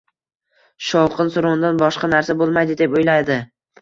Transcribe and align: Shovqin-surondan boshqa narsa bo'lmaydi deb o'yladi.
Shovqin-surondan 0.85 1.77
boshqa 1.83 2.09
narsa 2.17 2.37
bo'lmaydi 2.43 2.79
deb 2.85 2.97
o'yladi. 3.01 3.39